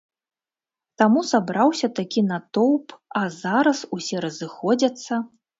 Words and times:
Таму 1.01 1.19
сабраўся 1.31 1.87
такі 2.01 2.25
натоўп, 2.31 2.97
а 3.21 3.23
зараз 3.41 3.85
усе 3.99 4.15
разыходзяцца. 4.29 5.25